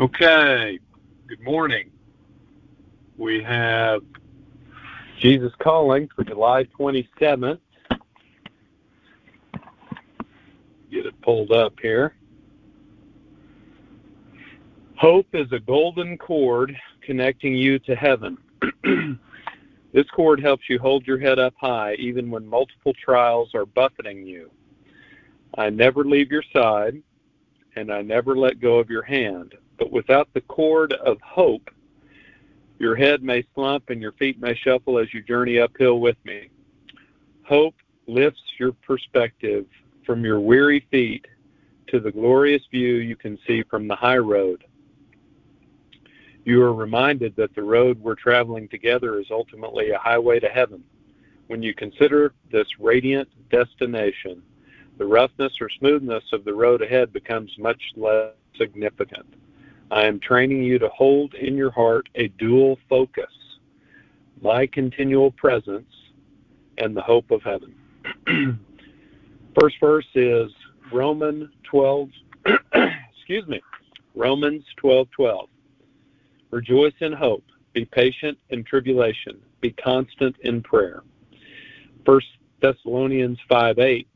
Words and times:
Okay, 0.00 0.78
good 1.26 1.40
morning. 1.40 1.90
We 3.16 3.42
have 3.42 4.02
Jesus 5.18 5.52
Calling 5.58 6.08
for 6.14 6.22
July 6.22 6.68
27th. 6.78 7.58
Get 10.88 11.04
it 11.04 11.20
pulled 11.20 11.50
up 11.50 11.72
here. 11.82 12.14
Hope 14.96 15.26
is 15.32 15.50
a 15.50 15.58
golden 15.58 16.16
cord 16.16 16.76
connecting 17.02 17.56
you 17.56 17.80
to 17.80 17.96
heaven. 17.96 18.38
this 19.92 20.08
cord 20.14 20.40
helps 20.40 20.68
you 20.68 20.78
hold 20.78 21.08
your 21.08 21.18
head 21.18 21.40
up 21.40 21.54
high 21.60 21.94
even 21.94 22.30
when 22.30 22.46
multiple 22.46 22.94
trials 23.02 23.52
are 23.52 23.66
buffeting 23.66 24.24
you. 24.24 24.48
I 25.56 25.70
never 25.70 26.04
leave 26.04 26.30
your 26.30 26.44
side, 26.52 27.02
and 27.74 27.92
I 27.92 28.02
never 28.02 28.36
let 28.36 28.60
go 28.60 28.78
of 28.78 28.88
your 28.88 29.02
hand. 29.02 29.56
But 29.78 29.92
without 29.92 30.28
the 30.34 30.40
cord 30.42 30.92
of 30.92 31.20
hope, 31.20 31.70
your 32.78 32.96
head 32.96 33.22
may 33.22 33.44
slump 33.54 33.90
and 33.90 34.00
your 34.00 34.12
feet 34.12 34.40
may 34.40 34.54
shuffle 34.54 34.98
as 34.98 35.12
you 35.12 35.22
journey 35.22 35.58
uphill 35.58 36.00
with 36.00 36.16
me. 36.24 36.50
Hope 37.44 37.74
lifts 38.06 38.42
your 38.58 38.72
perspective 38.72 39.66
from 40.04 40.24
your 40.24 40.40
weary 40.40 40.86
feet 40.90 41.26
to 41.88 42.00
the 42.00 42.12
glorious 42.12 42.62
view 42.70 42.96
you 42.96 43.16
can 43.16 43.38
see 43.46 43.62
from 43.70 43.88
the 43.88 43.96
high 43.96 44.18
road. 44.18 44.64
You 46.44 46.62
are 46.62 46.74
reminded 46.74 47.36
that 47.36 47.54
the 47.54 47.62
road 47.62 48.00
we're 48.00 48.14
traveling 48.14 48.68
together 48.68 49.18
is 49.18 49.26
ultimately 49.30 49.90
a 49.90 49.98
highway 49.98 50.40
to 50.40 50.48
heaven. 50.48 50.82
When 51.48 51.62
you 51.62 51.74
consider 51.74 52.32
this 52.50 52.66
radiant 52.78 53.28
destination, 53.50 54.42
the 54.98 55.06
roughness 55.06 55.52
or 55.60 55.68
smoothness 55.68 56.24
of 56.32 56.44
the 56.44 56.54
road 56.54 56.82
ahead 56.82 57.12
becomes 57.12 57.52
much 57.58 57.80
less 57.96 58.32
significant. 58.56 59.26
I 59.90 60.04
am 60.04 60.20
training 60.20 60.62
you 60.62 60.78
to 60.78 60.88
hold 60.88 61.34
in 61.34 61.56
your 61.56 61.70
heart 61.70 62.08
a 62.14 62.28
dual 62.28 62.78
focus 62.88 63.32
my 64.42 64.66
continual 64.66 65.30
presence 65.32 65.90
and 66.78 66.96
the 66.96 67.02
hope 67.02 67.30
of 67.30 67.42
heaven. 67.42 67.74
First 69.60 69.76
verse 69.80 70.06
is 70.14 70.50
Romans 70.92 71.48
12, 71.64 72.08
excuse 72.46 73.46
me, 73.48 73.60
Romans 74.14 74.64
12 74.76 75.08
12. 75.10 75.48
Rejoice 76.50 76.94
in 77.00 77.12
hope, 77.12 77.44
be 77.72 77.84
patient 77.84 78.38
in 78.50 78.64
tribulation, 78.64 79.38
be 79.60 79.70
constant 79.72 80.36
in 80.42 80.62
prayer. 80.62 81.02
First 82.06 82.28
Thessalonians 82.62 83.38
5 83.48 83.78
8 83.78 84.08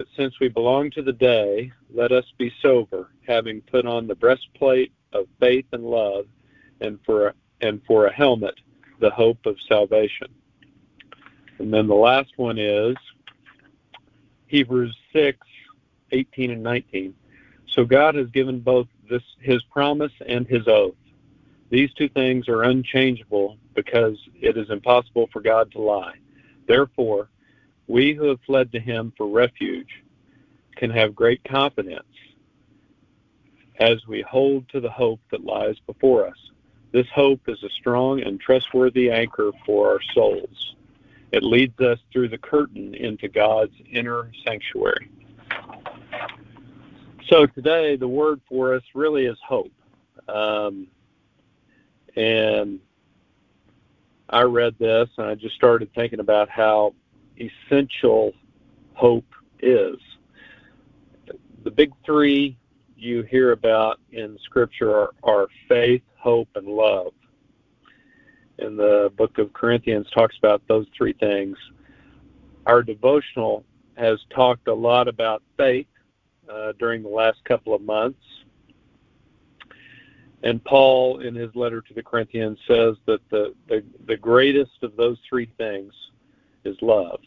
but 0.00 0.08
since 0.16 0.40
we 0.40 0.48
belong 0.48 0.90
to 0.90 1.02
the 1.02 1.12
day, 1.12 1.70
let 1.92 2.10
us 2.10 2.24
be 2.38 2.50
sober, 2.62 3.10
having 3.28 3.60
put 3.60 3.84
on 3.84 4.06
the 4.06 4.14
breastplate 4.14 4.94
of 5.12 5.26
faith 5.38 5.66
and 5.72 5.84
love, 5.84 6.24
and 6.80 6.98
for 7.04 7.26
a, 7.26 7.34
and 7.60 7.82
for 7.86 8.06
a 8.06 8.12
helmet, 8.14 8.54
the 9.00 9.10
hope 9.10 9.44
of 9.44 9.58
salvation. 9.68 10.28
And 11.58 11.70
then 11.70 11.86
the 11.86 11.94
last 11.94 12.30
one 12.38 12.56
is 12.56 12.96
Hebrews 14.46 14.96
6, 15.12 15.36
18 16.12 16.50
and 16.50 16.62
19. 16.62 17.14
So 17.68 17.84
God 17.84 18.14
has 18.14 18.28
given 18.28 18.58
both 18.58 18.86
this 19.10 19.22
his 19.38 19.62
promise 19.64 20.12
and 20.26 20.46
his 20.46 20.66
oath. 20.66 20.94
These 21.68 21.92
two 21.92 22.08
things 22.08 22.48
are 22.48 22.62
unchangeable 22.62 23.58
because 23.74 24.16
it 24.40 24.56
is 24.56 24.70
impossible 24.70 25.28
for 25.30 25.42
God 25.42 25.70
to 25.72 25.78
lie. 25.82 26.16
Therefore, 26.66 27.28
we 27.90 28.14
who 28.14 28.28
have 28.28 28.38
fled 28.46 28.70
to 28.70 28.78
him 28.78 29.12
for 29.16 29.26
refuge 29.26 30.04
can 30.76 30.90
have 30.90 31.12
great 31.12 31.42
confidence 31.42 32.04
as 33.80 34.06
we 34.06 34.22
hold 34.22 34.68
to 34.68 34.78
the 34.78 34.88
hope 34.88 35.18
that 35.32 35.44
lies 35.44 35.74
before 35.86 36.24
us. 36.24 36.36
This 36.92 37.08
hope 37.12 37.40
is 37.48 37.60
a 37.64 37.68
strong 37.70 38.22
and 38.22 38.40
trustworthy 38.40 39.10
anchor 39.10 39.50
for 39.66 39.90
our 39.90 40.00
souls. 40.14 40.76
It 41.32 41.42
leads 41.42 41.78
us 41.80 41.98
through 42.12 42.28
the 42.28 42.38
curtain 42.38 42.94
into 42.94 43.28
God's 43.28 43.74
inner 43.90 44.30
sanctuary. 44.46 45.10
So 47.28 47.46
today, 47.46 47.96
the 47.96 48.08
word 48.08 48.40
for 48.48 48.74
us 48.74 48.82
really 48.94 49.26
is 49.26 49.38
hope. 49.46 49.72
Um, 50.28 50.86
and 52.14 52.78
I 54.28 54.42
read 54.42 54.76
this 54.78 55.08
and 55.16 55.26
I 55.26 55.34
just 55.34 55.56
started 55.56 55.92
thinking 55.94 56.20
about 56.20 56.48
how 56.48 56.94
essential 57.40 58.32
hope 58.94 59.26
is. 59.60 59.96
The 61.64 61.70
big 61.70 61.92
three 62.04 62.56
you 62.96 63.22
hear 63.22 63.52
about 63.52 63.98
in 64.12 64.38
Scripture 64.44 64.94
are, 64.94 65.10
are 65.22 65.46
faith, 65.68 66.02
hope, 66.16 66.48
and 66.54 66.66
love. 66.66 67.12
And 68.58 68.78
the 68.78 69.10
book 69.16 69.38
of 69.38 69.52
Corinthians 69.52 70.06
talks 70.10 70.36
about 70.36 70.62
those 70.68 70.86
three 70.96 71.14
things. 71.14 71.56
Our 72.66 72.82
devotional 72.82 73.64
has 73.96 74.18
talked 74.34 74.68
a 74.68 74.74
lot 74.74 75.08
about 75.08 75.42
faith 75.56 75.86
uh, 76.48 76.72
during 76.78 77.02
the 77.02 77.08
last 77.08 77.42
couple 77.44 77.74
of 77.74 77.80
months. 77.80 78.22
And 80.42 80.62
Paul, 80.64 81.20
in 81.20 81.34
his 81.34 81.54
letter 81.54 81.82
to 81.82 81.94
the 81.94 82.02
Corinthians, 82.02 82.58
says 82.66 82.96
that 83.06 83.20
the, 83.30 83.54
the, 83.68 83.82
the 84.06 84.16
greatest 84.16 84.82
of 84.82 84.96
those 84.96 85.18
three 85.28 85.50
things 85.58 85.92
is 86.64 86.76
love. 86.80 87.20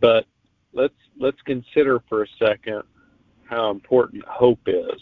But 0.00 0.26
let's 0.72 0.94
let's 1.18 1.40
consider 1.42 2.02
for 2.08 2.22
a 2.22 2.26
second 2.38 2.82
how 3.44 3.70
important 3.70 4.24
hope 4.24 4.60
is. 4.66 5.00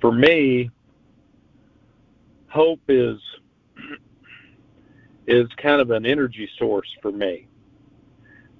For 0.00 0.12
me, 0.12 0.70
hope 2.48 2.80
is 2.88 3.18
is 5.26 5.46
kind 5.62 5.80
of 5.80 5.90
an 5.90 6.06
energy 6.06 6.48
source 6.58 6.88
for 7.00 7.12
me. 7.12 7.46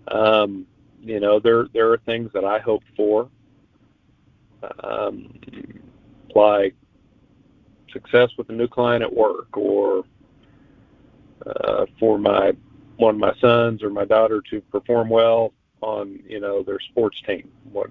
Um, 0.09 0.67
you 1.03 1.21
know, 1.21 1.41
there 1.41 1.67
there 1.73 1.91
are 1.91 1.99
things 1.99 2.31
that 2.35 2.45
I 2.45 2.59
hope 2.59 2.83
for, 2.97 3.29
um, 4.85 5.33
like 6.35 6.75
success 7.93 8.31
with 8.37 8.49
a 8.51 8.53
new 8.53 8.69
client 8.69 9.03
at 9.03 9.13
work, 9.13 9.57
or 9.57 10.05
uh, 11.47 11.87
for 11.99 12.19
my 12.19 12.53
one 13.01 13.15
of 13.15 13.21
my 13.21 13.35
sons 13.41 13.83
or 13.83 13.91
my 13.91 14.05
daughter 14.05 14.43
to 14.51 14.61
perform 14.63 15.09
well 15.09 15.53
on 15.81 16.21
you 16.29 16.41
know 16.41 16.63
their 16.63 16.79
sports 16.91 17.21
team. 17.27 17.51
What 17.73 17.91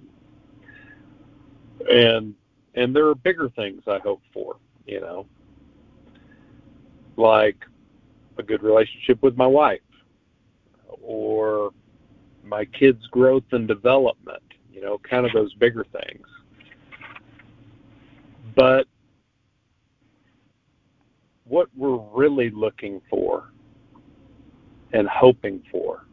and 1.89 2.35
and 2.75 2.95
there 2.95 3.07
are 3.07 3.15
bigger 3.15 3.49
things 3.49 3.81
I 3.87 3.97
hope 3.99 4.21
for, 4.33 4.57
you 4.85 5.01
know, 5.01 5.25
like 7.17 7.57
a 8.37 8.43
good 8.43 8.61
relationship 8.63 9.21
with 9.21 9.35
my 9.35 9.47
wife 9.47 9.81
or 11.01 11.71
my 12.43 12.65
kids' 12.65 13.05
growth 13.07 13.43
and 13.51 13.67
development, 13.67 14.43
you 14.71 14.81
know, 14.81 14.99
kind 14.99 15.25
of 15.25 15.31
those 15.33 15.53
bigger 15.55 15.85
things. 15.91 16.25
But 18.55 18.87
what 21.45 21.67
we're 21.75 21.97
really 21.97 22.51
looking 22.51 23.01
for 23.09 23.51
and 24.93 25.07
hoping 25.07 25.61
for 25.71 26.05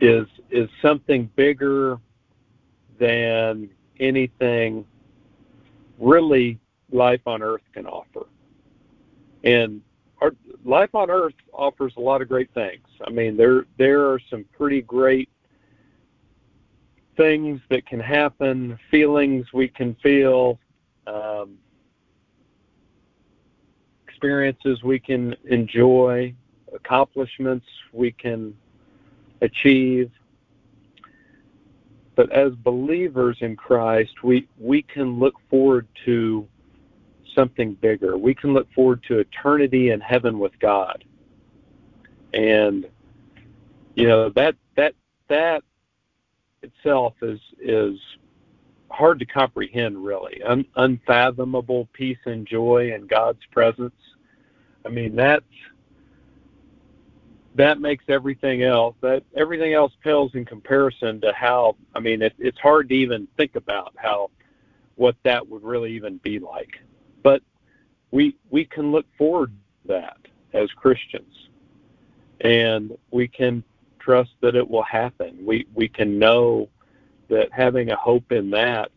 is 0.00 0.26
is 0.50 0.68
something 0.82 1.30
bigger 1.36 1.98
than 2.98 3.68
anything 3.98 4.84
really 5.98 6.58
life 6.90 7.20
on 7.26 7.42
earth 7.42 7.62
can 7.72 7.86
offer. 7.86 8.26
And 9.44 9.80
our, 10.20 10.32
life 10.64 10.94
on 10.94 11.10
earth 11.10 11.34
offers 11.52 11.92
a 11.96 12.00
lot 12.00 12.20
of 12.20 12.28
great 12.28 12.52
things. 12.52 12.86
I 13.06 13.10
mean, 13.10 13.36
there 13.36 13.66
there 13.78 14.10
are 14.10 14.20
some 14.30 14.44
pretty 14.56 14.82
great 14.82 15.28
things 17.16 17.60
that 17.68 17.86
can 17.86 18.00
happen, 18.00 18.78
feelings 18.90 19.46
we 19.52 19.68
can 19.68 19.94
feel, 20.02 20.58
um, 21.06 21.58
experiences 24.08 24.82
we 24.82 24.98
can 24.98 25.34
enjoy, 25.44 26.34
accomplishments 26.74 27.66
we 27.92 28.12
can 28.12 28.56
achieve. 29.40 30.10
But 32.14 32.30
as 32.32 32.52
believers 32.54 33.38
in 33.40 33.56
Christ, 33.56 34.22
we, 34.22 34.46
we 34.58 34.82
can 34.82 35.18
look 35.18 35.34
forward 35.48 35.86
to 36.04 36.46
something 37.34 37.74
bigger. 37.74 38.18
We 38.18 38.34
can 38.34 38.52
look 38.52 38.70
forward 38.72 39.02
to 39.08 39.18
eternity 39.18 39.90
in 39.90 40.00
heaven 40.00 40.38
with 40.38 40.58
God. 40.58 41.04
And 42.34 42.86
you 43.94 44.06
know, 44.06 44.30
that 44.30 44.54
that 44.76 44.94
that 45.28 45.62
itself 46.62 47.14
is 47.22 47.40
is 47.60 47.98
hard 48.90 49.18
to 49.18 49.26
comprehend 49.26 50.02
really. 50.04 50.42
Un, 50.42 50.64
unfathomable 50.76 51.88
peace 51.92 52.18
and 52.24 52.46
joy 52.46 52.92
in 52.92 53.06
God's 53.06 53.44
presence. 53.50 53.94
I 54.84 54.88
mean, 54.88 55.14
that's 55.14 55.44
that 57.54 57.80
makes 57.80 58.04
everything 58.08 58.62
else 58.62 58.94
that 59.00 59.24
everything 59.36 59.74
else 59.74 59.92
pales 60.02 60.34
in 60.34 60.44
comparison 60.44 61.20
to 61.20 61.32
how 61.32 61.76
I 61.94 62.00
mean 62.00 62.22
it, 62.22 62.34
it's 62.38 62.58
hard 62.58 62.88
to 62.90 62.94
even 62.94 63.26
think 63.36 63.56
about 63.56 63.94
how 63.96 64.30
what 64.96 65.16
that 65.24 65.48
would 65.48 65.62
really 65.62 65.92
even 65.92 66.18
be 66.18 66.38
like. 66.38 66.78
But 67.22 67.42
we 68.10 68.36
we 68.50 68.64
can 68.64 68.92
look 68.92 69.06
forward 69.16 69.50
to 69.50 69.88
that 69.88 70.18
as 70.52 70.70
Christians. 70.72 71.48
And 72.42 72.96
we 73.10 73.28
can 73.28 73.62
trust 73.98 74.30
that 74.40 74.54
it 74.56 74.68
will 74.68 74.82
happen. 74.82 75.44
We 75.44 75.66
we 75.74 75.88
can 75.88 76.18
know 76.18 76.68
that 77.28 77.48
having 77.52 77.90
a 77.90 77.96
hope 77.96 78.32
in 78.32 78.50
that 78.50 78.90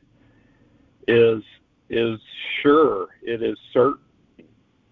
is 1.07 1.43
is 1.89 2.19
sure, 2.61 3.09
it 3.21 3.43
is 3.43 3.57
certain 3.71 3.99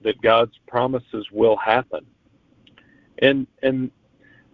that 0.04 0.22
God's 0.22 0.58
promises 0.68 1.28
will 1.32 1.58
happen. 1.58 2.06
And 3.22 3.48
and 3.62 3.92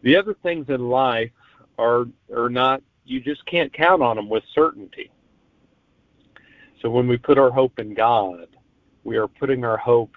the 0.01 0.15
other 0.15 0.35
things 0.43 0.67
in 0.69 0.89
life 0.89 1.31
are 1.77 2.05
are 2.35 2.49
not 2.49 2.81
you 3.05 3.21
just 3.21 3.45
can't 3.45 3.71
count 3.73 4.01
on 4.01 4.17
them 4.17 4.29
with 4.29 4.43
certainty. 4.53 5.09
So 6.81 6.89
when 6.89 7.07
we 7.07 7.17
put 7.17 7.37
our 7.37 7.49
hope 7.49 7.79
in 7.79 7.93
God, 7.93 8.47
we 9.03 9.17
are 9.17 9.27
putting 9.27 9.63
our 9.63 9.77
hope 9.77 10.11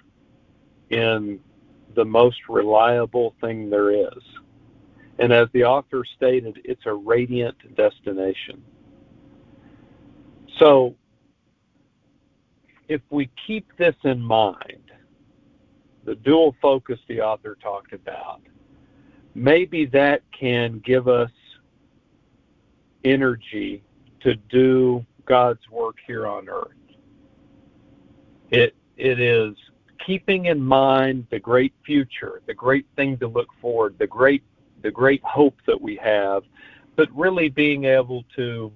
in 0.90 1.40
the 1.94 2.04
most 2.04 2.38
reliable 2.48 3.34
thing 3.40 3.70
there 3.70 3.90
is. 3.90 4.22
And 5.18 5.32
as 5.32 5.48
the 5.52 5.64
author 5.64 6.04
stated, 6.16 6.60
it's 6.64 6.86
a 6.86 6.92
radiant 6.92 7.76
destination. 7.76 8.62
So 10.58 10.94
if 12.88 13.00
we 13.10 13.30
keep 13.46 13.76
this 13.76 13.94
in 14.04 14.20
mind, 14.20 14.90
the 16.04 16.14
dual 16.16 16.54
focus 16.60 16.98
the 17.08 17.20
author 17.20 17.56
talked 17.62 17.92
about, 17.92 18.40
maybe 19.34 19.86
that 19.86 20.22
can 20.38 20.80
give 20.84 21.08
us 21.08 21.30
energy 23.04 23.82
to 24.20 24.34
do 24.34 25.04
God's 25.24 25.68
work 25.70 25.96
here 26.06 26.26
on 26.26 26.48
earth. 26.48 26.68
It 28.50 28.74
it 28.96 29.20
is 29.20 29.54
keeping 30.04 30.46
in 30.46 30.60
mind 30.62 31.26
the 31.30 31.38
great 31.38 31.72
future, 31.84 32.42
the 32.46 32.54
great 32.54 32.86
thing 32.96 33.16
to 33.18 33.28
look 33.28 33.48
forward, 33.60 33.96
the 33.98 34.06
great 34.06 34.42
the 34.82 34.90
great 34.90 35.22
hope 35.22 35.56
that 35.66 35.80
we 35.80 35.96
have, 35.96 36.42
but 36.96 37.08
really 37.14 37.48
being 37.48 37.84
able 37.84 38.24
to 38.36 38.72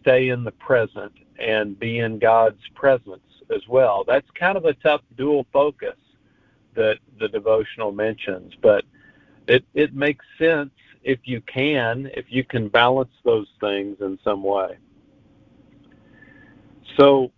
stay 0.00 0.28
in 0.28 0.44
the 0.44 0.50
present 0.52 1.12
and 1.38 1.78
be 1.78 2.00
in 2.00 2.18
God's 2.18 2.60
presence 2.74 3.22
as 3.54 3.66
well. 3.68 4.04
That's 4.06 4.26
kind 4.34 4.56
of 4.56 4.64
a 4.64 4.74
tough 4.74 5.02
dual 5.16 5.46
focus 5.52 5.96
that 6.74 6.98
the 7.18 7.28
devotional 7.28 7.92
mentions, 7.92 8.52
but 8.62 8.84
it 9.48 9.64
it 9.74 9.94
makes 9.94 10.24
sense 10.38 10.70
if 11.02 11.20
you 11.24 11.40
can, 11.42 12.10
if 12.14 12.26
you 12.28 12.44
can 12.44 12.68
balance 12.68 13.12
those 13.24 13.48
things 13.60 13.96
in 14.00 14.18
some 14.22 14.42
way. 14.42 14.76
So 16.96 17.32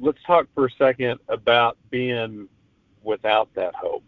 let's 0.00 0.18
talk 0.26 0.46
for 0.54 0.66
a 0.66 0.70
second 0.78 1.20
about 1.28 1.78
being 1.90 2.48
without 3.02 3.48
that 3.54 3.74
hope. 3.74 4.04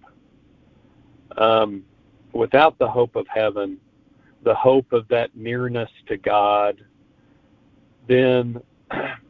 Um, 1.36 1.84
without 2.32 2.78
the 2.78 2.88
hope 2.88 3.16
of 3.16 3.26
heaven, 3.28 3.78
the 4.42 4.54
hope 4.54 4.92
of 4.92 5.08
that 5.08 5.36
nearness 5.36 5.90
to 6.08 6.16
God, 6.16 6.84
then 8.08 8.60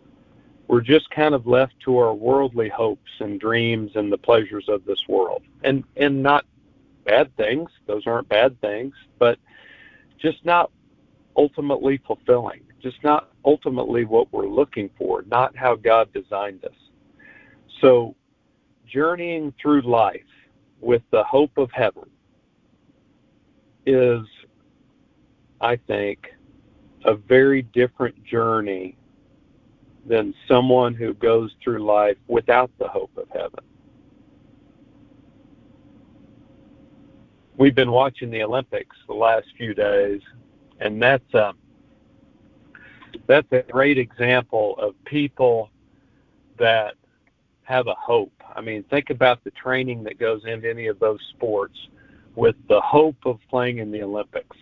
we're 0.69 0.81
just 0.81 1.09
kind 1.11 1.35
of 1.35 1.47
left 1.47 1.75
to 1.81 1.99
our 1.99 2.15
worldly 2.15 2.69
hopes 2.69 3.11
and 3.21 3.39
dreams 3.41 3.93
and 3.95 4.13
the 4.13 4.19
pleasures 4.19 4.69
of 4.69 4.85
this 4.85 5.07
world. 5.09 5.43
And 5.63 5.85
and 5.97 6.23
not 6.23 6.45
bad 7.05 7.35
things, 7.37 7.71
those 7.87 8.07
aren't 8.07 8.29
bad 8.29 8.61
things, 8.61 8.95
but 9.19 9.39
just 10.19 10.45
not 10.45 10.71
ultimately 11.37 11.99
fulfilling, 12.07 12.63
just 12.83 13.03
not 13.05 13.31
ultimately 13.45 14.05
what 14.05 14.33
we're 14.33 14.49
looking 14.49 14.91
for, 14.99 15.23
not 15.31 15.57
how 15.57 15.77
God 15.77 16.13
designed 16.13 16.65
us. 16.65 16.75
So 17.81 18.17
journeying 18.87 19.53
through 19.61 19.83
life 19.83 20.23
with 20.81 21.03
the 21.11 21.23
hope 21.23 21.57
of 21.59 21.71
heaven 21.73 22.09
is 23.85 24.27
I 25.61 25.77
think 25.77 26.35
a 27.05 27.15
very 27.15 27.63
different 27.63 28.23
journey 28.25 28.97
than 30.09 30.35
someone 30.47 30.95
who 30.95 31.15
goes 31.15 31.53
through 31.63 31.85
life 31.85 32.17
without 32.29 32.71
the 32.79 32.89
hope 32.89 33.11
of 33.17 33.29
heaven. 33.31 33.65
We've 37.57 37.75
been 37.75 37.91
watching 37.91 38.31
the 38.31 38.43
Olympics 38.43 38.97
the 39.09 39.15
last 39.15 39.47
few 39.57 39.75
days, 39.75 40.21
and 40.81 41.03
that's 41.03 41.25
a, 41.35 41.49
um, 41.49 41.59
that's 43.27 43.51
a 43.51 43.63
great 43.63 43.97
example 43.97 44.77
of 44.79 44.95
people 45.07 45.71
that 46.59 46.95
have 47.63 47.87
a 47.87 47.95
hope. 47.95 48.33
I 48.55 48.61
mean, 48.61 48.83
think 48.85 49.11
about 49.11 49.43
the 49.43 49.51
training 49.53 50.05
that 50.05 50.19
goes 50.19 50.43
into 50.45 50.69
any 50.69 50.87
of 50.87 50.99
those 50.99 51.21
sports 51.35 51.77
with 52.35 52.57
the 52.69 52.81
hope 52.81 53.17
of 53.25 53.39
playing 53.49 53.79
in 53.79 53.91
the 53.91 54.03
Olympics, 54.03 54.57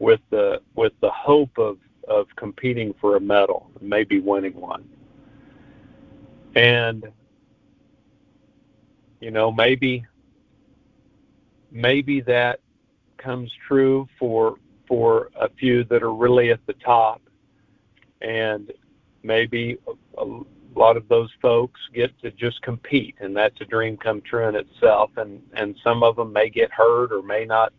with 0.00 0.20
the 0.30 0.60
with 0.74 0.92
the 1.00 1.10
hope 1.10 1.56
of 1.56 1.78
of 2.08 2.26
competing 2.36 2.94
for 3.00 3.16
a 3.16 3.20
medal, 3.20 3.70
maybe 3.80 4.20
winning 4.20 4.54
one. 4.54 4.88
And 6.54 7.10
you 9.20 9.30
know, 9.30 9.52
maybe 9.52 10.04
maybe 11.70 12.20
that 12.20 12.60
comes 13.18 13.50
true 13.66 14.08
for 14.18 14.56
for 14.86 15.30
a 15.40 15.48
few 15.48 15.84
that 15.84 16.02
are 16.02 16.12
really 16.12 16.50
at 16.50 16.64
the 16.66 16.74
top 16.74 17.22
and 18.20 18.72
maybe 19.22 19.78
a, 20.18 20.22
a 20.22 20.40
lot 20.74 20.96
of 20.96 21.08
those 21.08 21.30
folks 21.40 21.80
get 21.94 22.10
to 22.20 22.30
just 22.32 22.60
compete 22.62 23.14
and 23.20 23.36
that's 23.36 23.60
a 23.60 23.64
dream 23.64 23.96
come 23.96 24.20
true 24.22 24.48
in 24.48 24.54
itself 24.56 25.10
and 25.16 25.42
and 25.54 25.76
some 25.84 26.02
of 26.02 26.16
them 26.16 26.32
may 26.32 26.50
get 26.50 26.70
hurt 26.72 27.12
or 27.12 27.22
may 27.22 27.44
not 27.44 27.72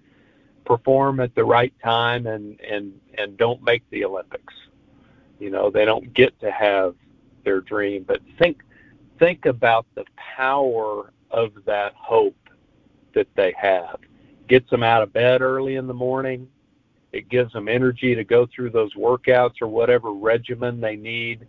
perform 0.65 1.19
at 1.19 1.33
the 1.36 1.44
right 1.44 1.74
time 1.83 2.27
and 2.27 2.60
and 2.62 2.94
and 3.18 3.38
don't 3.38 3.63
make 3.63 3.83
the 3.89 4.06
Olympics. 4.06 4.54
You 5.39 5.50
know, 5.50 5.69
they 5.69 5.86
don't 5.86 6.13
get 6.13 6.39
to 6.42 6.51
have 6.51 6.95
their 7.44 7.62
dream, 7.62 8.04
but 8.07 8.21
think 8.39 8.63
think 9.19 9.45
about 9.45 9.86
the 9.95 10.06
power 10.15 11.12
of 11.31 11.51
that 11.65 11.94
hope 11.95 12.49
that 13.14 13.28
they 13.35 13.54
have. 13.57 13.99
Gets 14.47 14.69
them 14.69 14.83
out 14.83 15.04
of 15.04 15.14
bed 15.14 15.42
early 15.42 15.76
in 15.76 15.88
the 15.88 15.94
morning. 15.94 16.47
It 17.11 17.30
gives 17.30 17.54
them 17.54 17.68
energy 17.68 18.16
to 18.16 18.23
go 18.23 18.47
through 18.47 18.71
those 18.71 18.94
workouts 18.95 19.61
or 19.61 19.68
whatever 19.68 20.11
regimen 20.11 20.81
they 20.81 20.95
need 20.95 21.47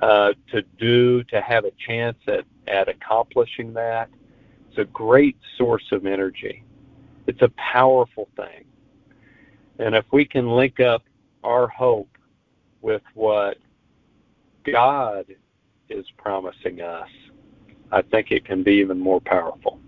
uh, 0.00 0.32
to 0.50 0.62
do 0.78 1.24
to 1.24 1.40
have 1.40 1.64
a 1.64 1.72
chance 1.86 2.18
at, 2.26 2.44
at 2.66 2.88
accomplishing 2.88 3.72
that. 3.74 4.10
It's 4.68 4.78
a 4.78 4.84
great 4.84 5.36
source 5.56 5.84
of 5.92 6.06
energy. 6.06 6.64
It's 7.26 7.42
a 7.42 7.50
powerful 7.50 8.28
thing. 8.36 8.64
And 9.78 9.94
if 9.94 10.04
we 10.12 10.24
can 10.24 10.48
link 10.48 10.80
up 10.80 11.02
our 11.44 11.68
hope 11.68 12.08
with 12.80 13.02
what 13.14 13.58
God 14.64 15.26
is 15.88 16.06
promising 16.16 16.80
us, 16.80 17.08
I 17.90 18.02
think 18.02 18.30
it 18.30 18.44
can 18.44 18.62
be 18.62 18.72
even 18.74 18.98
more 18.98 19.20
powerful. 19.20 19.78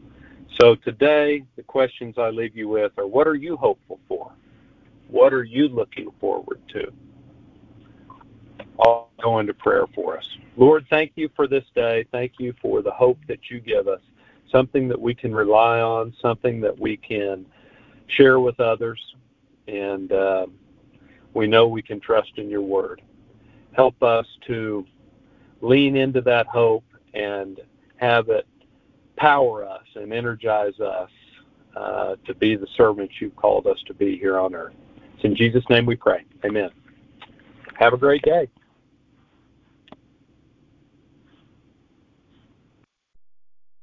So 0.60 0.74
today, 0.76 1.44
the 1.56 1.62
questions 1.62 2.16
I 2.18 2.30
leave 2.30 2.56
you 2.56 2.68
with 2.68 2.92
are 2.98 3.06
what 3.06 3.26
are 3.26 3.34
you 3.34 3.56
hopeful 3.56 3.98
for? 4.08 4.32
What 5.08 5.32
are 5.32 5.44
you 5.44 5.68
looking 5.68 6.10
forward 6.20 6.60
to? 6.68 6.92
I'll 8.80 9.10
go 9.22 9.38
into 9.38 9.54
prayer 9.54 9.86
for 9.94 10.18
us. 10.18 10.28
Lord, 10.56 10.86
thank 10.90 11.12
you 11.16 11.30
for 11.34 11.46
this 11.46 11.64
day. 11.74 12.06
Thank 12.12 12.34
you 12.38 12.54
for 12.60 12.82
the 12.82 12.90
hope 12.90 13.18
that 13.28 13.50
you 13.50 13.60
give 13.60 13.88
us 13.88 14.00
something 14.54 14.86
that 14.86 15.00
we 15.00 15.14
can 15.14 15.34
rely 15.34 15.80
on, 15.80 16.14
something 16.22 16.60
that 16.60 16.78
we 16.78 16.96
can 16.96 17.44
share 18.06 18.38
with 18.38 18.60
others, 18.60 19.16
and 19.66 20.12
uh, 20.12 20.46
we 21.34 21.48
know 21.48 21.66
we 21.66 21.82
can 21.82 21.98
trust 21.98 22.30
in 22.36 22.48
your 22.48 22.62
word. 22.62 23.02
Help 23.72 24.00
us 24.02 24.26
to 24.46 24.86
lean 25.60 25.96
into 25.96 26.20
that 26.20 26.46
hope 26.46 26.84
and 27.14 27.60
have 27.96 28.28
it 28.28 28.46
power 29.16 29.64
us 29.64 29.86
and 29.96 30.12
energize 30.12 30.78
us 30.78 31.10
uh, 31.74 32.14
to 32.24 32.34
be 32.34 32.54
the 32.54 32.68
servants 32.76 33.14
you've 33.20 33.34
called 33.34 33.66
us 33.66 33.78
to 33.86 33.94
be 33.94 34.16
here 34.16 34.38
on 34.38 34.54
earth. 34.54 34.74
It's 35.16 35.24
in 35.24 35.34
Jesus' 35.34 35.64
name 35.68 35.84
we 35.84 35.96
pray. 35.96 36.24
Amen. 36.44 36.70
Have 37.76 37.92
a 37.92 37.98
great 37.98 38.22
day. 38.22 38.48